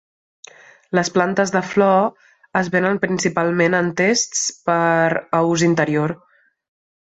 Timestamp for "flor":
1.73-2.01